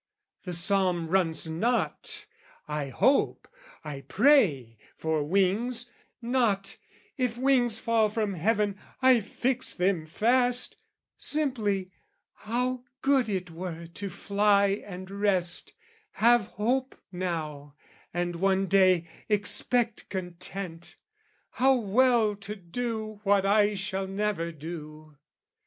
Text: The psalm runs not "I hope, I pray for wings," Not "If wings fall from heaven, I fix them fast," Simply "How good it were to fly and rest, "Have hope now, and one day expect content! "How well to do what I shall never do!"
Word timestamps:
The 0.45 0.53
psalm 0.53 1.09
runs 1.09 1.47
not 1.47 2.25
"I 2.67 2.87
hope, 2.89 3.47
I 3.83 4.01
pray 4.01 4.79
for 4.97 5.23
wings," 5.23 5.91
Not 6.23 6.77
"If 7.17 7.37
wings 7.37 7.77
fall 7.79 8.09
from 8.09 8.33
heaven, 8.33 8.79
I 9.03 9.19
fix 9.21 9.75
them 9.75 10.07
fast," 10.07 10.75
Simply 11.19 11.91
"How 12.33 12.83
good 13.03 13.29
it 13.29 13.51
were 13.51 13.85
to 13.93 14.09
fly 14.09 14.81
and 14.87 15.11
rest, 15.11 15.73
"Have 16.13 16.47
hope 16.47 16.99
now, 17.11 17.75
and 18.11 18.37
one 18.37 18.65
day 18.65 19.07
expect 19.29 20.09
content! 20.09 20.95
"How 21.51 21.75
well 21.75 22.35
to 22.37 22.55
do 22.55 23.19
what 23.23 23.45
I 23.45 23.75
shall 23.75 24.07
never 24.07 24.51
do!" 24.51 25.15